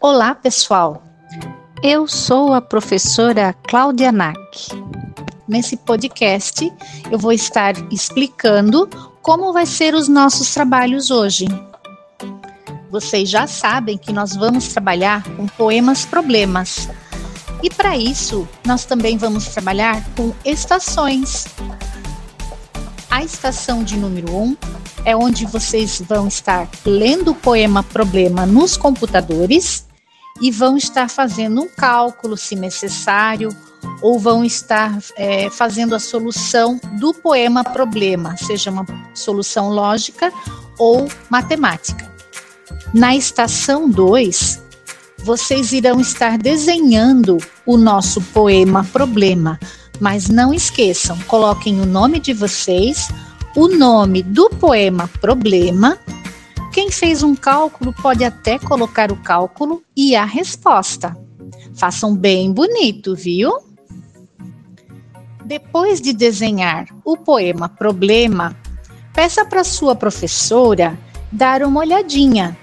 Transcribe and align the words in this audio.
Olá, 0.00 0.32
pessoal. 0.32 1.02
Eu 1.82 2.06
sou 2.06 2.54
a 2.54 2.60
professora 2.60 3.52
Cláudia 3.64 4.12
Nack. 4.12 4.68
Nesse 5.48 5.76
podcast, 5.76 6.72
eu 7.10 7.18
vou 7.18 7.32
estar 7.32 7.74
explicando 7.92 8.88
como 9.20 9.52
vai 9.52 9.66
ser 9.66 9.96
os 9.96 10.06
nossos 10.06 10.54
trabalhos 10.54 11.10
hoje. 11.10 11.46
Vocês 12.88 13.28
já 13.28 13.48
sabem 13.48 13.98
que 13.98 14.12
nós 14.12 14.36
vamos 14.36 14.68
trabalhar 14.68 15.24
com 15.36 15.48
poemas 15.48 16.06
problemas. 16.06 16.88
E 17.60 17.68
para 17.68 17.96
isso, 17.96 18.48
nós 18.64 18.84
também 18.84 19.18
vamos 19.18 19.46
trabalhar 19.46 20.00
com 20.14 20.32
estações. 20.44 21.48
A 23.10 23.24
estação 23.24 23.82
de 23.82 23.96
número 23.96 24.32
1 24.32 24.42
um 24.44 24.56
é 25.04 25.16
onde 25.16 25.44
vocês 25.44 26.00
vão 26.00 26.28
estar 26.28 26.68
lendo 26.86 27.32
o 27.32 27.34
poema 27.34 27.82
problema 27.82 28.46
nos 28.46 28.76
computadores 28.76 29.87
e 30.40 30.50
vão 30.50 30.76
estar 30.76 31.08
fazendo 31.08 31.62
um 31.62 31.68
cálculo, 31.68 32.36
se 32.36 32.54
necessário, 32.54 33.54
ou 34.00 34.18
vão 34.18 34.44
estar 34.44 34.98
é, 35.16 35.50
fazendo 35.50 35.94
a 35.94 35.98
solução 35.98 36.80
do 36.98 37.12
poema 37.12 37.64
problema, 37.64 38.36
seja 38.36 38.70
uma 38.70 38.86
solução 39.14 39.70
lógica 39.70 40.32
ou 40.78 41.08
matemática. 41.28 42.10
Na 42.94 43.14
estação 43.14 43.88
2, 43.88 44.62
vocês 45.18 45.72
irão 45.72 46.00
estar 46.00 46.38
desenhando 46.38 47.38
o 47.66 47.76
nosso 47.76 48.20
poema 48.20 48.84
problema, 48.84 49.58
mas 50.00 50.28
não 50.28 50.54
esqueçam, 50.54 51.18
coloquem 51.26 51.80
o 51.80 51.86
nome 51.86 52.20
de 52.20 52.32
vocês, 52.32 53.08
o 53.56 53.68
nome 53.68 54.22
do 54.22 54.48
poema 54.48 55.10
problema 55.20 55.98
quem 56.78 56.92
fez 56.92 57.24
um 57.24 57.34
cálculo 57.34 57.92
pode 57.92 58.22
até 58.22 58.56
colocar 58.56 59.10
o 59.10 59.16
cálculo 59.16 59.82
e 59.96 60.14
a 60.14 60.24
resposta. 60.24 61.12
Façam 61.74 62.14
bem 62.14 62.52
bonito, 62.52 63.16
viu? 63.16 63.52
Depois 65.44 66.00
de 66.00 66.12
desenhar 66.12 66.86
o 67.04 67.16
poema 67.16 67.68
Problema, 67.68 68.56
peça 69.12 69.44
para 69.44 69.64
sua 69.64 69.96
professora 69.96 70.96
dar 71.32 71.64
uma 71.64 71.80
olhadinha 71.80 72.56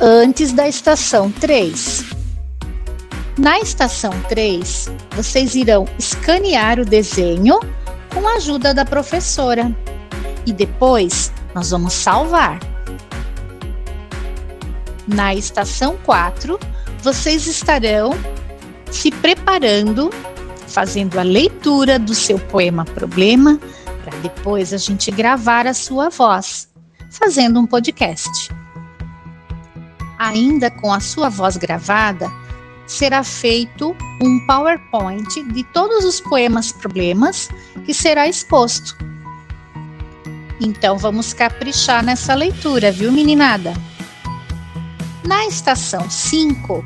antes 0.00 0.52
da 0.52 0.68
estação 0.68 1.28
3. 1.32 2.04
Na 3.36 3.58
estação 3.58 4.12
3, 4.28 4.88
vocês 5.16 5.56
irão 5.56 5.88
escanear 5.98 6.78
o 6.78 6.84
desenho 6.84 7.58
com 8.14 8.28
a 8.28 8.34
ajuda 8.34 8.72
da 8.72 8.84
professora 8.84 9.76
e 10.46 10.52
depois 10.52 11.32
nós 11.52 11.70
vamos 11.72 11.94
salvar. 11.94 12.69
Na 15.06 15.34
estação 15.34 15.96
4, 16.04 16.58
vocês 17.02 17.46
estarão 17.46 18.12
se 18.90 19.10
preparando, 19.10 20.10
fazendo 20.66 21.18
a 21.18 21.22
leitura 21.22 21.98
do 21.98 22.14
seu 22.14 22.38
poema 22.38 22.84
problema, 22.84 23.58
para 24.04 24.16
depois 24.18 24.72
a 24.72 24.76
gente 24.76 25.10
gravar 25.10 25.66
a 25.66 25.74
sua 25.74 26.08
voz, 26.08 26.68
fazendo 27.10 27.60
um 27.60 27.66
podcast. 27.66 28.50
Ainda 30.18 30.70
com 30.70 30.92
a 30.92 31.00
sua 31.00 31.28
voz 31.28 31.56
gravada, 31.56 32.30
será 32.86 33.22
feito 33.22 33.96
um 34.22 34.46
PowerPoint 34.46 35.42
de 35.52 35.64
todos 35.72 36.04
os 36.04 36.20
poemas 36.20 36.72
problemas 36.72 37.48
que 37.86 37.94
será 37.94 38.28
exposto. 38.28 38.96
Então 40.60 40.98
vamos 40.98 41.32
caprichar 41.32 42.04
nessa 42.04 42.34
leitura, 42.34 42.92
viu, 42.92 43.10
meninada? 43.10 43.72
Na 45.24 45.46
estação 45.46 46.08
5, 46.08 46.84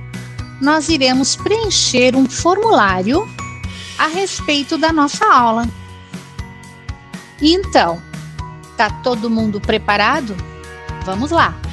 nós 0.60 0.88
iremos 0.88 1.36
preencher 1.36 2.16
um 2.16 2.28
formulário 2.28 3.28
a 3.98 4.06
respeito 4.06 4.76
da 4.76 4.92
nossa 4.92 5.24
aula. 5.24 5.68
Então, 7.40 8.02
tá 8.76 8.90
todo 8.90 9.30
mundo 9.30 9.60
preparado? 9.60 10.36
Vamos 11.04 11.30
lá! 11.30 11.63